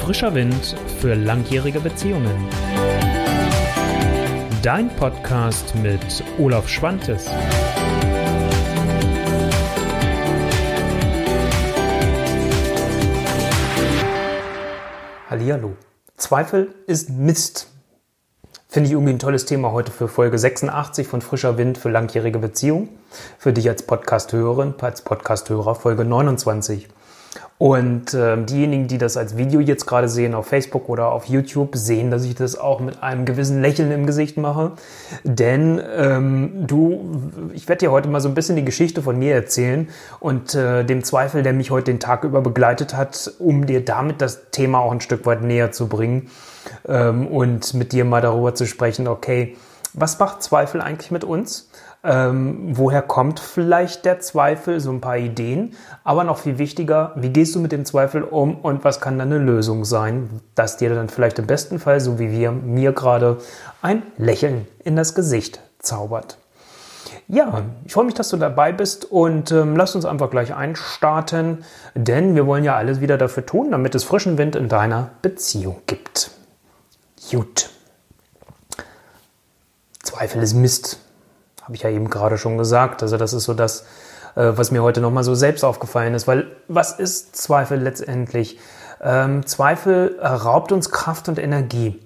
[0.00, 2.48] Frischer Wind für langjährige Beziehungen.
[4.62, 6.00] Dein Podcast mit
[6.38, 7.28] Olaf Schwantes.
[15.28, 15.76] Hallihallo.
[16.16, 17.68] Zweifel ist Mist.
[18.68, 22.38] Finde ich irgendwie ein tolles Thema heute für Folge 86 von Frischer Wind für langjährige
[22.38, 22.88] Beziehungen.
[23.38, 26.88] Für dich als Podcast-Hörerin, als Podcast-Hörer Folge 29.
[27.60, 31.76] Und äh, diejenigen, die das als Video jetzt gerade sehen auf Facebook oder auf YouTube,
[31.76, 34.72] sehen, dass ich das auch mit einem gewissen Lächeln im Gesicht mache.
[35.24, 37.20] Denn ähm, du,
[37.52, 40.84] ich werde dir heute mal so ein bisschen die Geschichte von mir erzählen und äh,
[40.84, 44.78] dem Zweifel, der mich heute den Tag über begleitet hat, um dir damit das Thema
[44.78, 46.30] auch ein Stück weit näher zu bringen
[46.88, 49.54] ähm, und mit dir mal darüber zu sprechen, okay,
[49.92, 51.68] was macht Zweifel eigentlich mit uns?
[52.02, 54.80] Ähm, woher kommt vielleicht der Zweifel?
[54.80, 55.74] So ein paar Ideen.
[56.02, 59.32] Aber noch viel wichtiger, wie gehst du mit dem Zweifel um und was kann dann
[59.32, 63.38] eine Lösung sein, dass dir dann vielleicht im besten Fall, so wie wir, mir gerade
[63.82, 66.38] ein Lächeln in das Gesicht zaubert.
[67.28, 71.64] Ja, ich freue mich, dass du dabei bist und ähm, lass uns einfach gleich einstarten,
[71.94, 75.76] denn wir wollen ja alles wieder dafür tun, damit es frischen Wind in deiner Beziehung
[75.86, 76.30] gibt.
[77.30, 77.70] Gut.
[80.02, 80.98] Zweifel ist Mist
[81.70, 83.00] habe ich ja eben gerade schon gesagt.
[83.04, 83.82] Also das ist so das,
[84.34, 86.26] äh, was mir heute nochmal so selbst aufgefallen ist.
[86.26, 88.58] Weil was ist Zweifel letztendlich?
[89.00, 92.00] Ähm, Zweifel raubt uns Kraft und Energie.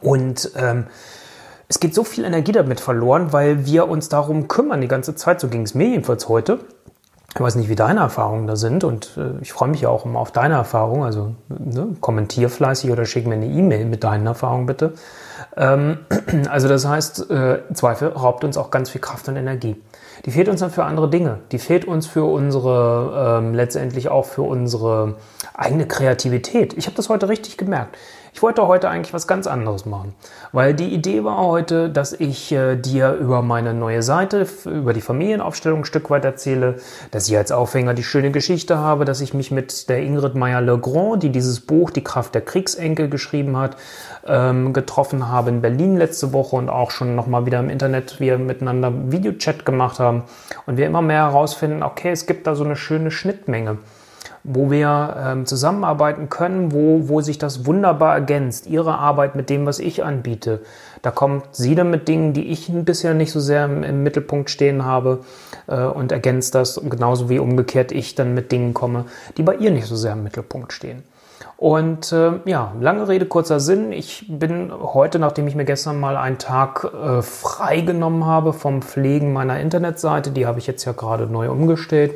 [0.00, 0.86] Und ähm,
[1.68, 5.40] es geht so viel Energie damit verloren, weil wir uns darum kümmern die ganze Zeit.
[5.40, 6.60] So ging es mir jedenfalls heute.
[7.34, 10.04] Ich weiß nicht, wie deine Erfahrungen da sind und äh, ich freue mich ja auch
[10.04, 11.02] immer auf deine Erfahrungen.
[11.02, 14.92] Also ne, kommentier fleißig oder schick mir eine E-Mail mit deinen Erfahrungen bitte.
[15.56, 15.98] Ähm,
[16.48, 19.76] also das heißt, äh, Zweifel raubt uns auch ganz viel Kraft und Energie.
[20.26, 21.38] Die fehlt uns dann für andere Dinge.
[21.50, 25.16] Die fehlt uns für unsere, ähm, letztendlich auch für unsere
[25.54, 26.72] eigene Kreativität.
[26.74, 27.96] Ich habe das heute richtig gemerkt.
[28.34, 30.12] Ich wollte heute eigentlich was ganz anderes machen,
[30.50, 35.02] weil die Idee war heute, dass ich äh, dir über meine neue Seite, über die
[35.02, 36.80] Familienaufstellung ein Stück weit erzähle,
[37.12, 41.22] dass ich als Aufhänger die schöne Geschichte habe, dass ich mich mit der Ingrid Meyer-Legrand,
[41.22, 43.76] die dieses Buch Die Kraft der Kriegsenkel geschrieben hat,
[44.26, 48.38] ähm, getroffen habe in Berlin letzte Woche und auch schon nochmal wieder im Internet wir
[48.38, 50.24] miteinander Videochat gemacht haben.
[50.66, 53.78] Und wir immer mehr herausfinden, okay, es gibt da so eine schöne Schnittmenge
[54.44, 58.66] wo wir ähm, zusammenarbeiten können, wo, wo sich das wunderbar ergänzt.
[58.66, 60.60] Ihre Arbeit mit dem, was ich anbiete.
[61.00, 64.50] Da kommt sie dann mit Dingen, die ich bisher nicht so sehr im, im Mittelpunkt
[64.50, 65.24] stehen habe
[65.66, 69.06] äh, und ergänzt das, genauso wie umgekehrt ich dann mit Dingen komme,
[69.38, 71.02] die bei ihr nicht so sehr im Mittelpunkt stehen.
[71.56, 73.92] Und äh, ja, lange Rede, kurzer Sinn.
[73.92, 78.82] Ich bin heute, nachdem ich mir gestern mal einen Tag äh, frei genommen habe vom
[78.82, 82.12] Pflegen meiner Internetseite, die habe ich jetzt ja gerade neu umgestellt,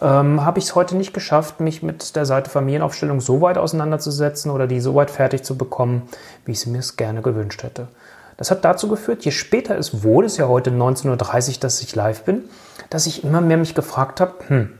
[0.00, 4.50] ähm, habe ich es heute nicht geschafft, mich mit der Seite Familienaufstellung so weit auseinanderzusetzen
[4.50, 6.08] oder die so weit fertig zu bekommen,
[6.44, 7.88] wie ich sie mir es gerne gewünscht hätte.
[8.36, 11.08] Das hat dazu geführt, je später es wurde, es ist ja heute 19.30
[11.50, 12.44] Uhr, dass ich live bin,
[12.90, 14.70] dass ich immer mehr mich gefragt habe, hm,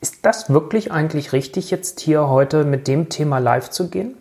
[0.00, 4.16] ist das wirklich eigentlich richtig, jetzt hier heute mit dem Thema live zu gehen?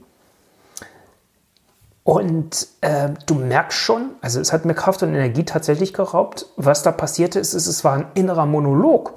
[2.03, 6.47] Und äh, du merkst schon, also es hat mir Kraft und Energie tatsächlich geraubt.
[6.57, 9.13] Was da passierte ist, ist, es war ein innerer Monolog.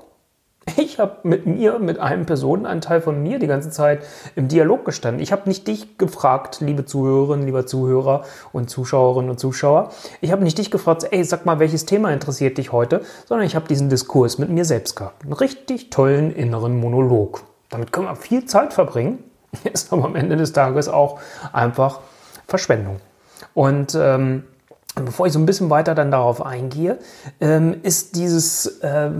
[0.74, 4.02] Ich habe mit mir, mit einem Personenanteil von mir die ganze Zeit
[4.34, 5.22] im Dialog gestanden.
[5.22, 9.90] Ich habe nicht dich gefragt, liebe Zuhörerinnen, lieber Zuhörer und Zuschauerinnen und Zuschauer.
[10.20, 13.54] Ich habe nicht dich gefragt, ey, sag mal, welches Thema interessiert dich heute, sondern ich
[13.54, 15.22] habe diesen Diskurs mit mir selbst gehabt.
[15.22, 17.42] Einen richtig tollen inneren Monolog.
[17.70, 19.22] Damit können wir viel Zeit verbringen,
[19.72, 21.20] ist aber am Ende des Tages auch
[21.52, 22.00] einfach
[22.48, 23.00] Verschwendung.
[23.54, 24.44] Und ähm,
[25.04, 26.98] Bevor ich so ein bisschen weiter dann darauf eingehe,
[27.40, 29.10] ähm, ist dieses, äh,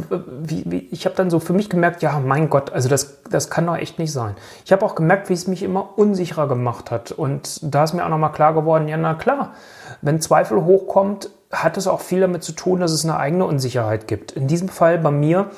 [0.41, 3.51] wie, wie, ich habe dann so für mich gemerkt, ja, mein Gott, also das, das
[3.51, 4.37] kann doch echt nicht sein.
[4.65, 7.13] Ich habe auch gemerkt, wie es mich immer unsicherer gemacht hat.
[7.13, 9.53] Und da ist mir auch nochmal klar geworden, ja, na klar,
[10.01, 11.29] wenn Zweifel hochkommt,
[11.63, 14.33] hat es auch viel damit zu tun, dass es eine eigene Unsicherheit gibt.
[14.33, 15.51] In diesem Fall bei mir,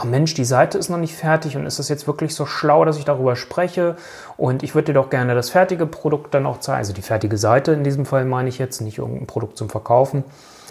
[0.00, 2.84] oh Mensch, die Seite ist noch nicht fertig und ist das jetzt wirklich so schlau,
[2.84, 3.96] dass ich darüber spreche?
[4.36, 7.38] Und ich würde dir doch gerne das fertige Produkt dann auch zeigen, also die fertige
[7.38, 10.24] Seite in diesem Fall meine ich jetzt, nicht irgendein Produkt zum Verkaufen.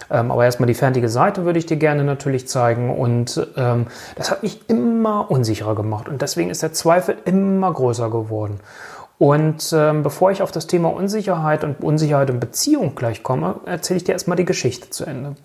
[0.10, 2.90] Ähm, aber erstmal die fertige Seite würde ich dir gerne natürlich zeigen.
[2.90, 6.10] Und ähm, das hat mich immer unsicherer gemacht.
[6.10, 8.60] Und deswegen ist der Zweifel immer größer geworden.
[9.22, 13.98] Und ähm, bevor ich auf das Thema Unsicherheit und Unsicherheit in Beziehung gleich komme, erzähle
[13.98, 15.36] ich dir erstmal die Geschichte zu Ende.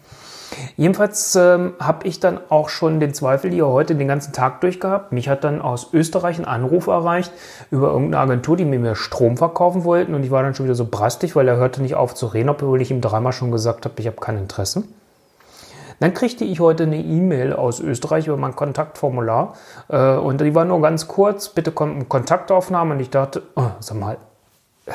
[0.79, 5.13] Jedenfalls ähm, habe ich dann auch schon den Zweifel hier heute den ganzen Tag durchgehabt.
[5.13, 7.31] Mich hat dann aus Österreich ein Anruf erreicht
[7.71, 10.15] über irgendeine Agentur, die mir mehr Strom verkaufen wollten.
[10.15, 12.49] Und ich war dann schon wieder so brastig, weil er hörte nicht auf zu reden,
[12.49, 14.85] obwohl ich ihm dreimal schon gesagt habe, ich habe kein Interesse.
[16.01, 19.55] Dann kriegte ich heute eine E-Mail aus Österreich über mein Kontaktformular
[19.89, 23.99] äh, und die war nur ganz kurz, bitte kommt Kontaktaufnahme und ich dachte, oh, sag
[23.99, 24.19] mal,
[24.87, 24.93] äh,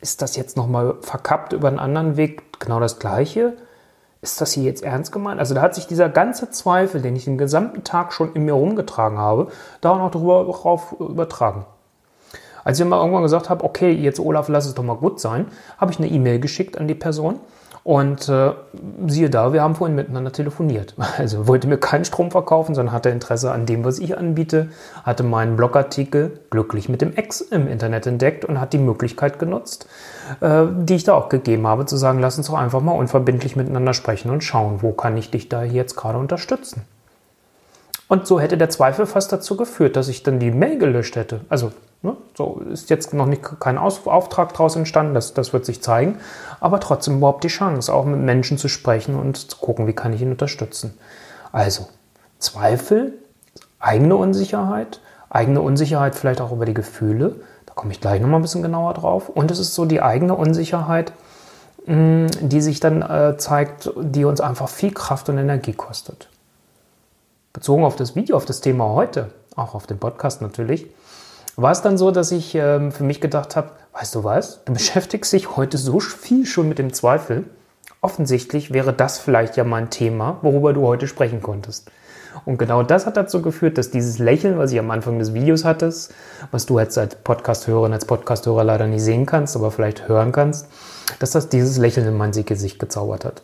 [0.00, 3.54] ist das jetzt nochmal verkappt über einen anderen Weg genau das gleiche?
[4.20, 5.40] Ist das hier jetzt ernst gemeint?
[5.40, 8.52] Also da hat sich dieser ganze Zweifel, den ich den gesamten Tag schon in mir
[8.52, 9.48] rumgetragen habe,
[9.80, 11.64] da auch noch drauf übertragen.
[12.64, 15.46] Als ich mal irgendwann gesagt habe, okay, jetzt Olaf, lass es doch mal gut sein,
[15.78, 17.38] habe ich eine E-Mail geschickt an die Person
[17.86, 18.50] und äh,
[19.06, 20.94] siehe da, wir haben vorhin miteinander telefoniert.
[21.18, 24.70] Also wollte mir keinen Strom verkaufen, sondern hatte Interesse an dem, was ich anbiete,
[25.04, 29.86] hatte meinen Blogartikel glücklich mit dem Ex im Internet entdeckt und hat die Möglichkeit genutzt,
[30.40, 33.54] äh, die ich da auch gegeben habe, zu sagen, lass uns doch einfach mal unverbindlich
[33.54, 36.82] miteinander sprechen und schauen, wo kann ich dich da jetzt gerade unterstützen.
[38.08, 41.40] Und so hätte der Zweifel fast dazu geführt, dass ich dann die Mail gelöscht hätte.
[41.48, 41.72] Also
[42.06, 42.16] Ne?
[42.36, 46.18] So ist jetzt noch nicht kein Auftrag daraus entstanden, das, das wird sich zeigen,
[46.60, 50.12] aber trotzdem überhaupt die Chance, auch mit Menschen zu sprechen und zu gucken, wie kann
[50.12, 50.94] ich ihn unterstützen.
[51.52, 51.88] Also
[52.38, 53.14] Zweifel,
[53.80, 55.00] eigene Unsicherheit,
[55.30, 58.94] eigene Unsicherheit vielleicht auch über die Gefühle, da komme ich gleich nochmal ein bisschen genauer
[58.94, 59.28] drauf.
[59.28, 61.12] Und es ist so die eigene Unsicherheit,
[61.86, 66.28] mm, die sich dann äh, zeigt, die uns einfach viel Kraft und Energie kostet.
[67.56, 70.88] Bezogen auf das Video, auf das Thema heute, auch auf den Podcast natürlich,
[71.56, 74.74] war es dann so, dass ich ähm, für mich gedacht habe, weißt du was, du
[74.74, 77.44] beschäftigst dich heute so viel schon mit dem Zweifel.
[78.02, 81.90] Offensichtlich wäre das vielleicht ja mal ein Thema, worüber du heute sprechen konntest.
[82.44, 85.64] Und genau das hat dazu geführt, dass dieses Lächeln, was ich am Anfang des Videos
[85.64, 86.12] hattest,
[86.50, 90.68] was du jetzt als Podcast-Hörerin, als Podcast-Hörer leider nicht sehen kannst, aber vielleicht hören kannst,
[91.20, 93.40] dass das dieses Lächeln in mein Gesicht gezaubert hat.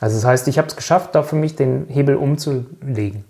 [0.00, 3.24] Also das heißt, ich habe es geschafft, da für mich den Hebel umzulegen.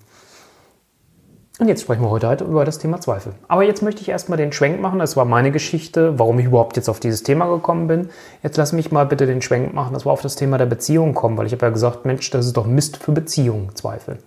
[1.59, 3.33] Und jetzt sprechen wir heute halt über das Thema Zweifel.
[3.49, 5.01] Aber jetzt möchte ich erstmal den Schwenk machen.
[5.01, 8.11] Das war meine Geschichte, warum ich überhaupt jetzt auf dieses Thema gekommen bin.
[8.45, 11.15] Jetzt lass mich mal bitte den Schwenk machen, dass wir auf das Thema der Beziehung
[11.15, 14.19] kommen, weil ich habe ja gesagt, Mensch, das ist doch Mist für Beziehungen, Zweifel.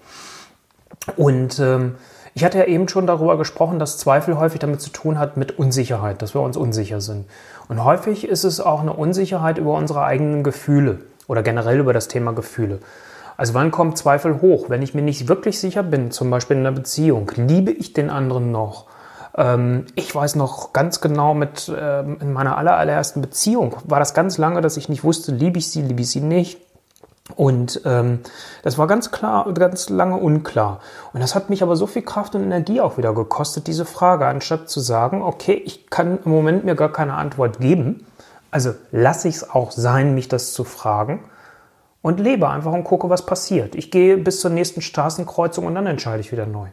[1.15, 1.95] Und ähm,
[2.33, 5.57] ich hatte ja eben schon darüber gesprochen, dass Zweifel häufig damit zu tun hat mit
[5.57, 7.27] Unsicherheit, dass wir uns unsicher sind.
[7.69, 10.99] Und häufig ist es auch eine Unsicherheit über unsere eigenen Gefühle
[11.31, 12.79] oder generell über das Thema Gefühle.
[13.37, 14.65] Also wann kommt Zweifel hoch?
[14.67, 18.09] Wenn ich mir nicht wirklich sicher bin, zum Beispiel in einer Beziehung, liebe ich den
[18.09, 18.87] anderen noch?
[19.37, 24.37] Ähm, ich weiß noch ganz genau mit ähm, in meiner allerersten Beziehung war das ganz
[24.37, 26.59] lange, dass ich nicht wusste, liebe ich sie, liebe ich sie nicht.
[27.37, 28.19] Und ähm,
[28.63, 30.81] das war ganz klar, ganz lange unklar.
[31.13, 34.25] Und das hat mich aber so viel Kraft und Energie auch wieder gekostet, diese Frage,
[34.25, 38.05] anstatt zu sagen, okay, ich kann im Moment mir gar keine Antwort geben.
[38.51, 41.24] Also lasse ich es auch sein, mich das zu fragen
[42.01, 43.75] und lebe einfach und gucke, was passiert.
[43.75, 46.68] Ich gehe bis zur nächsten Straßenkreuzung und dann entscheide ich wieder neu.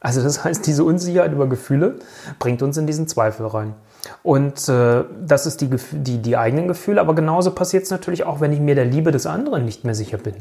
[0.00, 1.98] Also das heißt, diese Unsicherheit über Gefühle
[2.38, 3.74] bringt uns in diesen Zweifel rein.
[4.22, 8.40] Und äh, das ist die, die, die eigenen Gefühle, aber genauso passiert es natürlich auch,
[8.40, 10.34] wenn ich mir der Liebe des anderen nicht mehr sicher bin.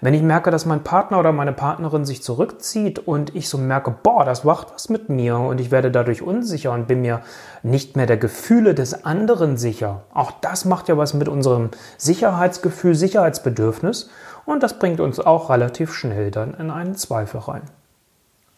[0.00, 3.94] Wenn ich merke, dass mein Partner oder meine Partnerin sich zurückzieht und ich so merke,
[4.02, 7.22] boah, das macht was mit mir und ich werde dadurch unsicher und bin mir
[7.62, 10.02] nicht mehr der Gefühle des anderen sicher.
[10.12, 14.10] Auch das macht ja was mit unserem Sicherheitsgefühl, Sicherheitsbedürfnis
[14.44, 17.62] und das bringt uns auch relativ schnell dann in einen Zweifel rein.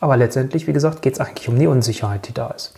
[0.01, 2.75] Aber letztendlich, wie gesagt, geht es eigentlich um die Unsicherheit, die da ist.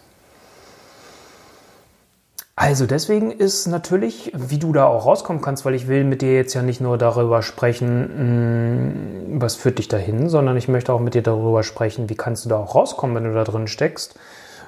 [2.60, 6.34] Also deswegen ist natürlich, wie du da auch rauskommen kannst, weil ich will mit dir
[6.34, 11.00] jetzt ja nicht nur darüber sprechen, mm, was führt dich dahin, sondern ich möchte auch
[11.00, 14.14] mit dir darüber sprechen, wie kannst du da auch rauskommen, wenn du da drin steckst.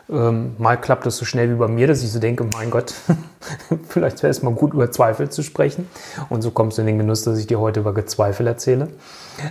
[0.09, 2.94] Ähm, mal klappt es so schnell wie bei mir, dass ich so denke, mein Gott,
[3.91, 5.87] vielleicht wäre es mal gut, über Zweifel zu sprechen.
[6.31, 8.89] Und so kommst du in den Genuss, dass ich dir heute über Zweifel erzähle.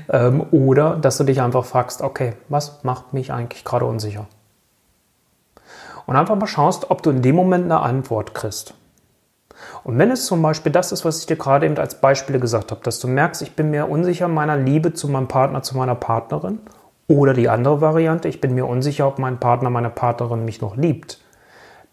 [0.09, 4.25] Ähm, oder dass du dich einfach fragst, okay, was macht mich eigentlich gerade unsicher?
[6.05, 8.73] Und einfach mal schaust, ob du in dem Moment eine Antwort kriegst.
[9.83, 12.71] Und wenn es zum Beispiel das ist, was ich dir gerade eben als Beispiele gesagt
[12.71, 15.95] habe, dass du merkst, ich bin mir unsicher meiner Liebe zu meinem Partner, zu meiner
[15.95, 16.59] Partnerin,
[17.07, 20.77] oder die andere Variante, ich bin mir unsicher, ob mein Partner, meine Partnerin mich noch
[20.77, 21.19] liebt,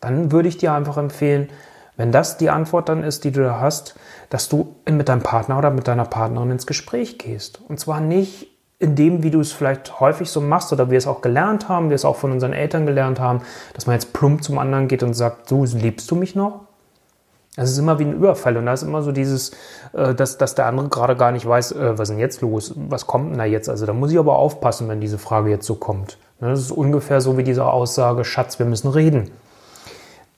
[0.00, 1.48] dann würde ich dir einfach empfehlen,
[1.96, 3.96] wenn das die Antwort dann ist, die du da hast,
[4.30, 7.60] dass du mit deinem Partner oder mit deiner Partnerin ins Gespräch gehst.
[7.68, 8.46] Und zwar nicht
[8.80, 11.88] in dem, wie du es vielleicht häufig so machst oder wir es auch gelernt haben,
[11.90, 13.42] wir es auch von unseren Eltern gelernt haben,
[13.74, 16.60] dass man jetzt plump zum anderen geht und sagt, du liebst du mich noch?
[17.56, 19.50] Das ist immer wie ein Überfall und da ist immer so dieses,
[19.92, 22.72] äh, dass, dass der andere gerade gar nicht weiß, äh, was ist denn jetzt los,
[22.76, 23.68] was kommt denn da jetzt?
[23.68, 26.18] Also da muss ich aber aufpassen, wenn diese Frage jetzt so kommt.
[26.38, 29.32] Ne, das ist ungefähr so wie diese Aussage, Schatz, wir müssen reden.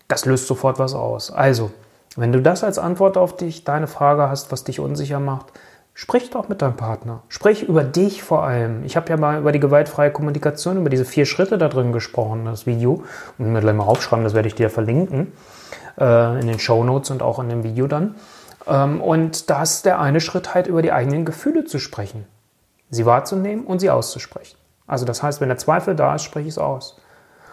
[0.09, 1.31] Das löst sofort was aus.
[1.31, 1.71] Also,
[2.17, 5.53] wenn du das als Antwort auf dich, deine Frage hast, was dich unsicher macht,
[6.01, 7.25] Sprich doch mit deinem Partner.
[7.29, 8.85] Sprich über dich vor allem.
[8.85, 12.47] Ich habe ja mal über die gewaltfreie Kommunikation, über diese vier Schritte da drin gesprochen,
[12.47, 13.05] das Video.
[13.37, 15.35] Und mir gleich mal aufschreiben, das werde ich dir verlinken.
[15.99, 18.15] Äh, in den Show Notes und auch in dem Video dann.
[18.67, 22.25] Ähm, und da ist der eine Schritt halt über die eigenen Gefühle zu sprechen.
[22.89, 24.57] Sie wahrzunehmen und sie auszusprechen.
[24.87, 26.99] Also das heißt, wenn der Zweifel da ist, spreche ich es aus.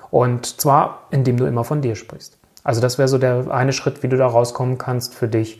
[0.10, 2.38] Und zwar, indem du immer von dir sprichst.
[2.63, 5.60] Also das wäre so der eine Schritt, wie du da rauskommen kannst für dich.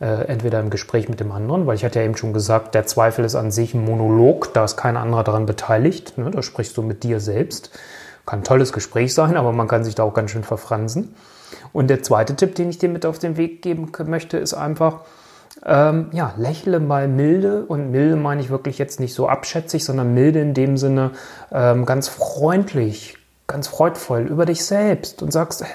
[0.00, 2.86] Äh, entweder im Gespräch mit dem anderen, weil ich hatte ja eben schon gesagt, der
[2.86, 6.16] Zweifel ist an sich ein Monolog, da ist kein anderer daran beteiligt.
[6.18, 6.30] Ne?
[6.30, 7.76] Da sprichst du mit dir selbst.
[8.24, 11.16] Kann ein tolles Gespräch sein, aber man kann sich da auch ganz schön verfransen.
[11.72, 15.00] Und der zweite Tipp, den ich dir mit auf den Weg geben möchte, ist einfach,
[15.66, 20.14] ähm, ja, lächle mal milde und milde meine ich wirklich jetzt nicht so abschätzig, sondern
[20.14, 21.12] milde in dem Sinne
[21.50, 23.17] ähm, ganz freundlich,
[23.48, 25.66] ganz freudvoll über dich selbst und sagst, äh,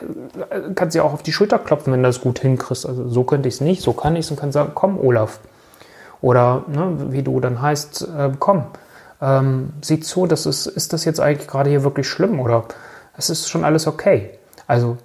[0.75, 2.85] kannst dir auch auf die Schulter klopfen, wenn du das gut hinkriegst.
[2.85, 5.39] Also so könnte ich es nicht, so kann ich es und kann sagen, komm Olaf.
[6.21, 8.65] Oder ne, wie du dann heißt, äh, komm,
[9.21, 12.65] ähm, sieh zu, das ist, ist das jetzt eigentlich gerade hier wirklich schlimm oder
[13.17, 14.37] es ist schon alles okay.
[14.67, 14.97] Also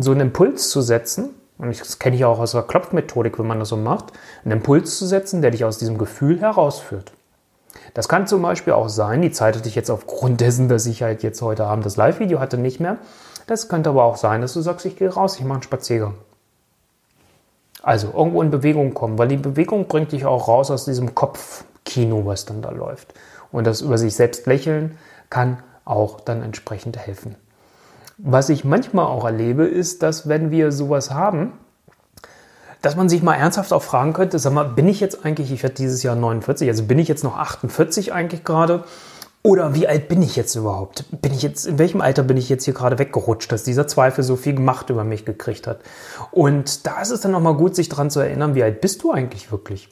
[0.00, 3.58] so einen Impuls zu setzen, und das kenne ich auch aus der Klopfmethodik, wenn man
[3.58, 4.12] das so macht,
[4.44, 7.12] einen Impuls zu setzen, der dich aus diesem Gefühl herausführt.
[7.94, 11.02] Das kann zum Beispiel auch sein, die Zeit hatte ich jetzt aufgrund dessen, dass ich
[11.02, 12.98] halt jetzt heute Abend das Live-Video hatte, nicht mehr.
[13.46, 16.14] Das könnte aber auch sein, dass du sagst, ich gehe raus, ich mache einen Spaziergang.
[17.82, 22.26] Also irgendwo in Bewegung kommen, weil die Bewegung bringt dich auch raus aus diesem Kopfkino,
[22.26, 23.14] was dann da läuft.
[23.52, 24.98] Und das über sich selbst lächeln
[25.30, 27.36] kann auch dann entsprechend helfen.
[28.18, 31.52] Was ich manchmal auch erlebe, ist, dass wenn wir sowas haben,
[32.82, 35.62] dass man sich mal ernsthaft auch fragen könnte, sag mal, bin ich jetzt eigentlich, ich
[35.62, 38.84] werde dieses Jahr 49, also bin ich jetzt noch 48 eigentlich gerade?
[39.42, 41.04] Oder wie alt bin ich jetzt überhaupt?
[41.22, 44.24] Bin ich jetzt, in welchem Alter bin ich jetzt hier gerade weggerutscht, dass dieser Zweifel
[44.24, 45.78] so viel Macht über mich gekriegt hat?
[46.32, 49.12] Und da ist es dann nochmal gut, sich daran zu erinnern, wie alt bist du
[49.12, 49.88] eigentlich wirklich?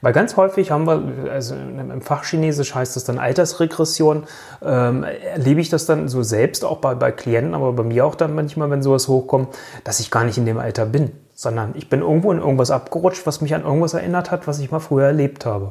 [0.00, 4.24] Weil ganz häufig haben wir, also im Fachchinesisch heißt das dann Altersregression,
[4.62, 8.14] ähm, erlebe ich das dann so selbst auch bei, bei Klienten, aber bei mir auch
[8.14, 9.48] dann manchmal, wenn sowas hochkommt,
[9.82, 13.26] dass ich gar nicht in dem Alter bin, sondern ich bin irgendwo in irgendwas abgerutscht,
[13.26, 15.70] was mich an irgendwas erinnert hat, was ich mal früher erlebt habe.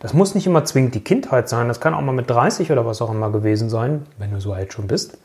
[0.00, 2.84] Das muss nicht immer zwingend die Kindheit sein, das kann auch mal mit 30 oder
[2.84, 5.18] was auch immer gewesen sein, wenn du so alt schon bist.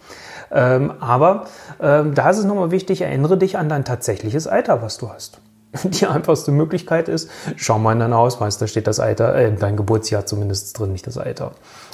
[0.51, 1.45] Ähm, aber
[1.81, 5.41] ähm, da ist es nochmal wichtig, erinnere dich an dein tatsächliches Alter, was du hast.
[5.83, 9.77] Die einfachste Möglichkeit ist, schau mal in deinen Ausweis, da steht das Alter, äh, dein
[9.77, 11.51] Geburtsjahr zumindest drin, nicht das Alter.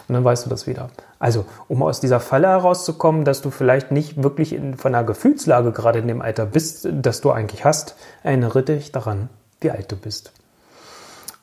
[0.07, 0.89] Und dann weißt du das wieder.
[1.19, 5.71] Also, um aus dieser Falle herauszukommen, dass du vielleicht nicht wirklich in, von einer Gefühlslage
[5.71, 9.29] gerade in dem Alter bist, das du eigentlich hast, erinnere dich daran,
[9.61, 10.31] wie alt du bist.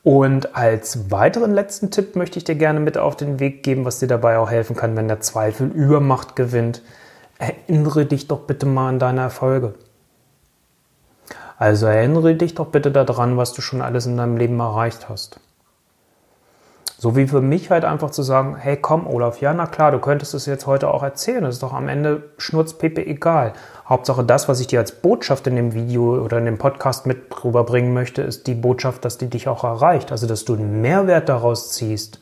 [0.05, 4.01] Und als weiteren letzten Tipp möchte ich dir gerne mit auf den Weg geben, was
[4.01, 6.83] dir dabei auch helfen kann, wenn der Zweifel Übermacht gewinnt.
[7.39, 9.75] Erinnere dich doch bitte mal an deine Erfolge.
[11.57, 15.39] Also erinnere dich doch bitte daran, was du schon alles in deinem Leben erreicht hast.
[17.03, 19.99] So wie für mich halt einfach zu sagen, hey komm Olaf, ja na klar, du
[19.99, 23.55] könntest es jetzt heute auch erzählen, das ist doch am Ende schnurzpepe egal.
[23.89, 27.45] Hauptsache das, was ich dir als Botschaft in dem Video oder in dem Podcast mit
[27.45, 31.29] rüberbringen möchte, ist die Botschaft, dass die dich auch erreicht, also dass du einen Mehrwert
[31.29, 32.21] daraus ziehst.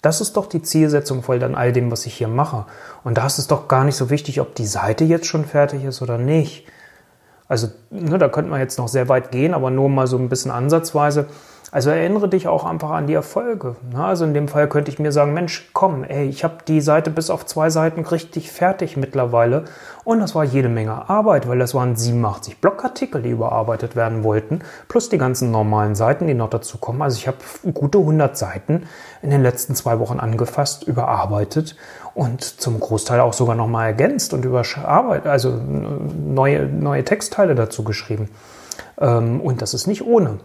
[0.00, 2.66] Das ist doch die Zielsetzung voll an all dem, was ich hier mache.
[3.02, 5.82] Und da ist es doch gar nicht so wichtig, ob die Seite jetzt schon fertig
[5.82, 6.68] ist oder nicht.
[7.48, 10.28] Also ne, da könnte man jetzt noch sehr weit gehen, aber nur mal so ein
[10.28, 11.26] bisschen ansatzweise.
[11.70, 13.76] Also erinnere dich auch einfach an die Erfolge.
[13.96, 17.10] Also in dem Fall könnte ich mir sagen, Mensch, komm, ey, ich habe die Seite
[17.10, 19.64] bis auf zwei Seiten richtig fertig mittlerweile.
[20.04, 24.60] Und das war jede Menge Arbeit, weil das waren 87 Blogartikel, die überarbeitet werden wollten,
[24.88, 27.02] plus die ganzen normalen Seiten, die noch dazu kommen.
[27.02, 27.38] Also ich habe
[27.72, 28.84] gute 100 Seiten
[29.22, 31.76] in den letzten zwei Wochen angefasst, überarbeitet
[32.14, 38.28] und zum Großteil auch sogar nochmal ergänzt und überarbeitet, also neue, neue Textteile dazu geschrieben.
[39.00, 40.38] Ähm, und das ist nicht ohne.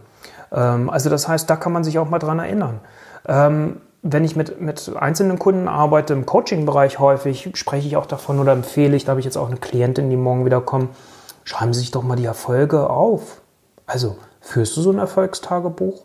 [0.52, 2.80] Ähm, also das heißt, da kann man sich auch mal dran erinnern.
[3.26, 8.38] Ähm, wenn ich mit, mit einzelnen Kunden arbeite, im Coaching-Bereich häufig, spreche ich auch davon
[8.38, 10.94] oder empfehle ich, da habe ich jetzt auch eine Klientin, die morgen wieder kommt,
[11.44, 13.42] schreiben Sie sich doch mal die Erfolge auf.
[13.86, 16.04] Also, führst du so ein Erfolgstagebuch?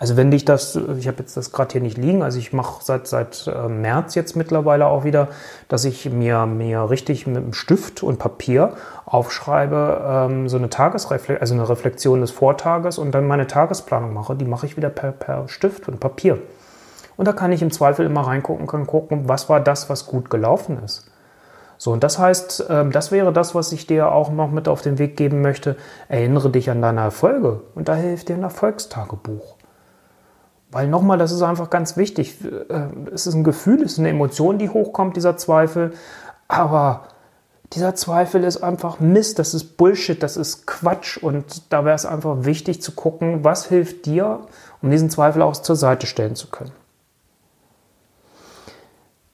[0.00, 2.84] Also wenn dich das, ich habe jetzt das gerade hier nicht liegen, also ich mache
[2.84, 5.26] seit, seit äh, März jetzt mittlerweile auch wieder,
[5.66, 8.74] dass ich mir, mir richtig mit einem Stift und Papier
[9.06, 14.36] aufschreibe, ähm, so eine Tagesreflexion, also eine Reflexion des Vortages und dann meine Tagesplanung mache.
[14.36, 16.38] Die mache ich wieder per, per Stift und Papier.
[17.16, 20.30] Und da kann ich im Zweifel immer reingucken, kann gucken, was war das, was gut
[20.30, 21.10] gelaufen ist.
[21.76, 24.80] So, und das heißt, ähm, das wäre das, was ich dir auch noch mit auf
[24.80, 25.76] den Weg geben möchte.
[26.08, 29.57] Erinnere dich an deine Erfolge und da hilft dir ein Erfolgstagebuch.
[30.70, 32.36] Weil nochmal, das ist einfach ganz wichtig.
[32.44, 35.92] Äh, es ist ein Gefühl, es ist eine Emotion, die hochkommt, dieser Zweifel.
[36.46, 37.08] Aber
[37.72, 41.18] dieser Zweifel ist einfach Mist, das ist Bullshit, das ist Quatsch.
[41.18, 44.40] Und da wäre es einfach wichtig zu gucken, was hilft dir,
[44.82, 46.72] um diesen Zweifel auch zur Seite stellen zu können.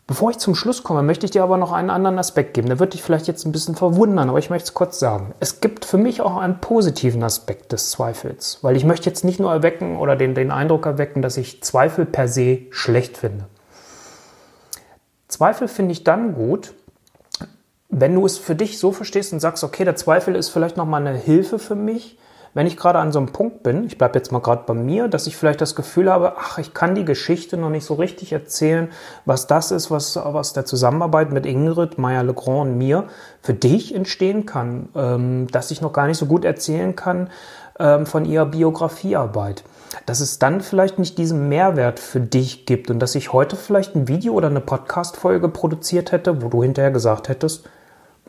[0.06, 2.68] Bevor ich zum Schluss komme, möchte ich dir aber noch einen anderen Aspekt geben.
[2.68, 5.34] Der wird dich vielleicht jetzt ein bisschen verwundern, aber ich möchte es kurz sagen.
[5.40, 9.40] Es gibt für mich auch einen positiven Aspekt des Zweifels, weil ich möchte jetzt nicht
[9.40, 13.46] nur erwecken oder den, den Eindruck erwecken, dass ich Zweifel per se schlecht finde.
[15.28, 16.74] Zweifel finde ich dann gut,
[17.88, 21.06] wenn du es für dich so verstehst und sagst, okay, der Zweifel ist vielleicht nochmal
[21.06, 22.18] eine Hilfe für mich,
[22.54, 25.08] wenn ich gerade an so einem Punkt bin, ich bleibe jetzt mal gerade bei mir,
[25.08, 28.32] dass ich vielleicht das Gefühl habe, ach, ich kann die Geschichte noch nicht so richtig
[28.32, 28.88] erzählen,
[29.24, 33.04] was das ist, was aus der Zusammenarbeit mit Ingrid Meyer-Legrand und mir
[33.42, 37.28] für dich entstehen kann, ähm, dass ich noch gar nicht so gut erzählen kann
[37.78, 39.64] ähm, von ihrer Biografiearbeit.
[40.06, 43.96] Dass es dann vielleicht nicht diesen Mehrwert für dich gibt und dass ich heute vielleicht
[43.96, 47.64] ein Video oder eine Podcast-Folge produziert hätte, wo du hinterher gesagt hättest,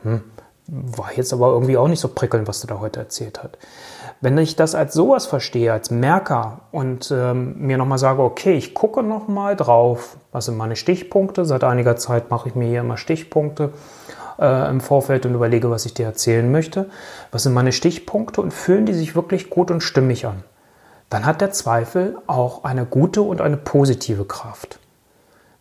[0.03, 0.21] hm,
[0.67, 3.57] war jetzt aber irgendwie auch nicht so prickelnd, was du da heute erzählt hast.
[4.21, 8.73] Wenn ich das als sowas verstehe, als Merker und ähm, mir nochmal sage, okay, ich
[8.73, 12.97] gucke nochmal drauf, was sind meine Stichpunkte, seit einiger Zeit mache ich mir hier immer
[12.97, 13.71] Stichpunkte
[14.39, 16.89] äh, im Vorfeld und überlege, was ich dir erzählen möchte,
[17.31, 20.43] was sind meine Stichpunkte und fühlen die sich wirklich gut und stimmig an,
[21.09, 24.79] dann hat der Zweifel auch eine gute und eine positive Kraft.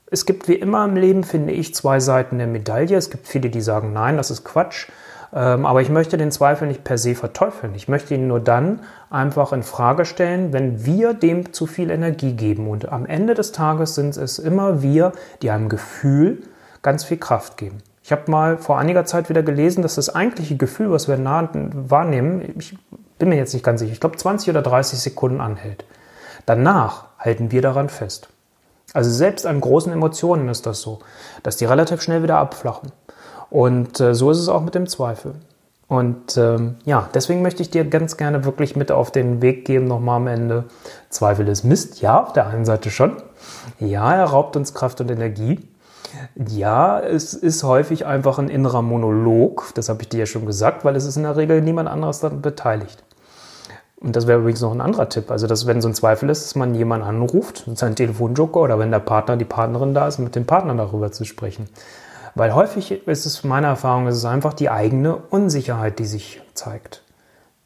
[0.07, 2.97] Es gibt wie immer im Leben, finde ich, zwei Seiten der Medaille.
[2.97, 4.89] Es gibt viele, die sagen, nein, das ist Quatsch.
[5.35, 7.75] Ähm, aber ich möchte den Zweifel nicht per se verteufeln.
[7.75, 12.35] Ich möchte ihn nur dann einfach in Frage stellen, wenn wir dem zu viel Energie
[12.35, 12.69] geben.
[12.69, 15.13] Und am Ende des Tages sind es immer wir,
[15.43, 16.45] die einem Gefühl
[16.83, 17.79] ganz viel Kraft geben.
[18.05, 22.55] Ich habe mal vor einiger Zeit wieder gelesen, dass das eigentliche Gefühl, was wir wahrnehmen,
[22.59, 22.77] ich
[23.19, 25.85] bin mir jetzt nicht ganz sicher, ich glaube 20 oder 30 Sekunden anhält.
[26.47, 28.29] Danach halten wir daran fest.
[28.93, 31.01] Also selbst an großen Emotionen ist das so,
[31.43, 32.93] dass die relativ schnell wieder abflachen.
[33.55, 35.37] Und äh, so ist es auch mit dem Zweifel.
[35.87, 39.85] Und ähm, ja, deswegen möchte ich dir ganz gerne wirklich mit auf den Weg geben,
[39.85, 40.65] nochmal am Ende.
[41.09, 43.13] Zweifel ist Mist, ja, auf der einen Seite schon.
[43.79, 45.61] Ja, er raubt uns Kraft und Energie.
[46.35, 50.85] Ja, es ist häufig einfach ein innerer Monolog, das habe ich dir ja schon gesagt,
[50.85, 53.05] weil es ist in der Regel niemand anderes daran beteiligt.
[54.01, 55.31] Und das wäre übrigens noch ein anderer Tipp.
[55.31, 58.91] Also, dass wenn so ein Zweifel ist, dass man jemanden anruft, sein Telefonjoker oder wenn
[58.91, 61.69] der Partner, die Partnerin da ist, mit dem Partner darüber zu sprechen.
[62.35, 67.03] Weil häufig ist es, meiner Erfahrung, ist es einfach die eigene Unsicherheit, die sich zeigt.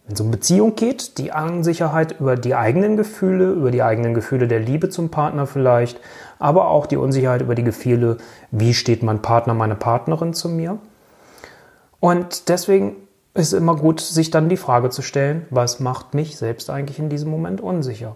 [0.05, 4.49] Wenn es um Beziehung geht, die Unsicherheit über die eigenen Gefühle, über die eigenen Gefühle
[4.49, 6.01] der Liebe zum Partner vielleicht,
[6.39, 8.19] aber auch die Unsicherheit über die Gefühle,
[8.51, 10.79] wie steht mein Partner, meine Partnerin zu mir.
[12.01, 12.97] Und deswegen
[13.35, 17.09] ist immer gut, sich dann die Frage zu stellen, was macht mich selbst eigentlich in
[17.09, 18.15] diesem Moment unsicher?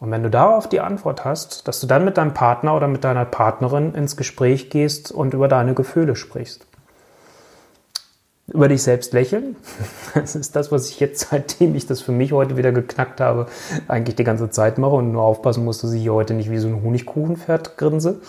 [0.00, 3.04] Und wenn du darauf die Antwort hast, dass du dann mit deinem Partner oder mit
[3.04, 6.66] deiner Partnerin ins Gespräch gehst und über deine Gefühle sprichst
[8.46, 9.56] über dich selbst lächeln.
[10.14, 13.46] Das ist das, was ich jetzt, seitdem ich das für mich heute wieder geknackt habe,
[13.88, 16.58] eigentlich die ganze Zeit mache und nur aufpassen muss, dass ich hier heute nicht wie
[16.58, 18.20] so ein Honigkuchenpferd grinse.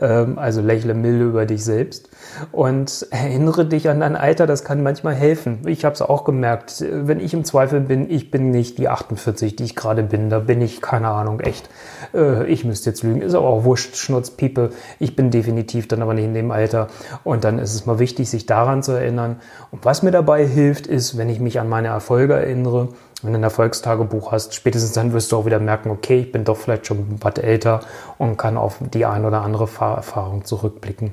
[0.00, 2.08] Ähm, also lächle milde über dich selbst
[2.50, 5.60] und erinnere dich an dein Alter, das kann manchmal helfen.
[5.66, 9.54] Ich habe es auch gemerkt, wenn ich im Zweifel bin, ich bin nicht die 48,
[9.54, 11.70] die ich gerade bin, da bin ich, keine Ahnung, echt.
[12.14, 14.70] Äh, ich müsste jetzt lügen, ist aber auch wurscht, Schnurz, Piepe.
[14.98, 16.88] Ich bin definitiv dann aber nicht in dem Alter
[17.22, 19.36] und dann ist es mal wichtig, sich daran zu erinnern
[19.70, 22.88] und was mir dabei hilft, ist, wenn ich mich an meine Erfolge erinnere,
[23.22, 26.44] wenn du ein Erfolgstagebuch hast, spätestens dann wirst du auch wieder merken, okay, ich bin
[26.44, 27.80] doch vielleicht schon was älter
[28.16, 31.12] und kann auf die ein oder andere Fahrerfahrung zurückblicken.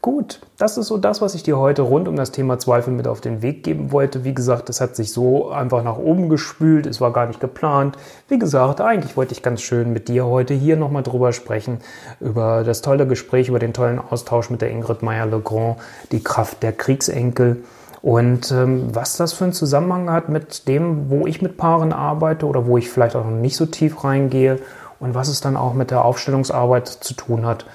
[0.00, 3.08] Gut, das ist so das, was ich dir heute rund um das Thema Zweifel mit
[3.08, 4.22] auf den Weg geben wollte.
[4.22, 7.98] Wie gesagt, es hat sich so einfach nach oben gespült, es war gar nicht geplant.
[8.28, 11.78] Wie gesagt, eigentlich wollte ich ganz schön mit dir heute hier nochmal drüber sprechen,
[12.20, 15.78] über das tolle Gespräch, über den tollen Austausch mit der Ingrid Meyer-Legrand,
[16.12, 17.64] die Kraft der Kriegsenkel.
[18.00, 22.46] Und ähm, was das für einen Zusammenhang hat mit dem, wo ich mit Paaren arbeite
[22.46, 24.60] oder wo ich vielleicht auch noch nicht so tief reingehe
[25.00, 27.66] und was es dann auch mit der Aufstellungsarbeit zu tun hat.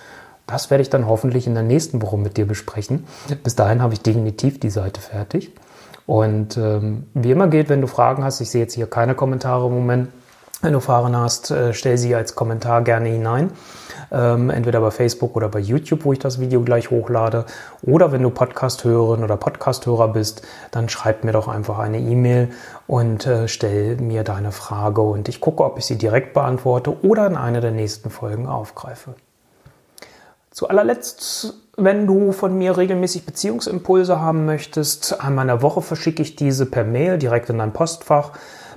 [0.48, 3.06] Das werde ich dann hoffentlich in der nächsten Woche mit dir besprechen.
[3.44, 5.52] Bis dahin habe ich definitiv die Seite fertig.
[6.06, 9.68] Und ähm, wie immer geht, wenn du Fragen hast, ich sehe jetzt hier keine Kommentare
[9.68, 10.10] im Moment.
[10.62, 13.52] Wenn du Fragen hast, äh, stell sie als Kommentar gerne hinein.
[14.12, 17.46] Ähm, entweder bei Facebook oder bei YouTube, wo ich das Video gleich hochlade.
[17.82, 22.50] Oder wenn du Podcast-Hörerin oder Podcast-Hörer bist, dann schreib mir doch einfach eine E-Mail
[22.88, 25.02] und äh, stell mir deine Frage.
[25.02, 29.16] Und ich gucke, ob ich sie direkt beantworte oder in einer der nächsten Folgen aufgreife.
[30.54, 36.22] Zu allerletzt, wenn du von mir regelmäßig Beziehungsimpulse haben möchtest, einmal in der Woche verschicke
[36.22, 38.34] ich diese per Mail direkt in dein Postfach.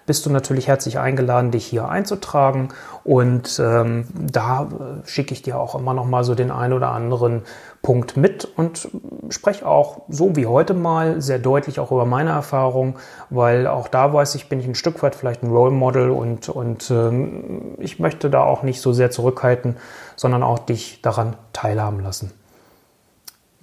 [0.07, 2.69] Bist du natürlich herzlich eingeladen, dich hier einzutragen.
[3.05, 6.90] Und ähm, da äh, schicke ich dir auch immer noch mal so den ein oder
[6.90, 7.42] anderen
[7.83, 8.88] Punkt mit und
[9.29, 12.97] spreche auch so wie heute mal sehr deutlich auch über meine Erfahrung,
[13.31, 16.49] weil auch da weiß ich, bin ich ein Stück weit vielleicht ein Role Model und,
[16.49, 19.77] und ähm, ich möchte da auch nicht so sehr zurückhalten,
[20.16, 22.33] sondern auch dich daran teilhaben lassen.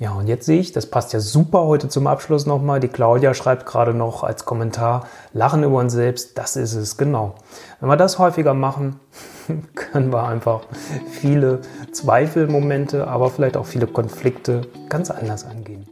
[0.03, 2.81] Ja, und jetzt sehe ich, das passt ja super heute zum Abschluss nochmal.
[2.81, 7.35] Die Claudia schreibt gerade noch als Kommentar, lachen über uns selbst, das ist es, genau.
[7.79, 8.99] Wenn wir das häufiger machen,
[9.75, 10.63] können wir einfach
[11.09, 11.61] viele
[11.93, 15.87] Zweifelmomente, aber vielleicht auch viele Konflikte ganz anders angehen.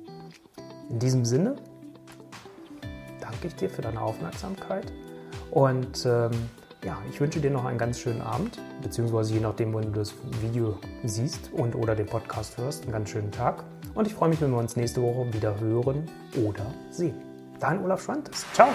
[0.89, 1.55] In diesem Sinne
[3.21, 4.91] danke ich dir für deine Aufmerksamkeit
[5.51, 6.31] und ähm,
[6.83, 10.13] ja, ich wünsche dir noch einen ganz schönen Abend, beziehungsweise je nachdem, wenn du das
[10.41, 13.63] Video siehst und oder den Podcast hörst, einen ganz schönen Tag.
[13.93, 16.07] Und ich freue mich, wenn wir uns nächste Woche wieder hören
[16.45, 17.15] oder sehen.
[17.59, 18.45] Dein Olaf Schwantes.
[18.53, 18.69] Ciao.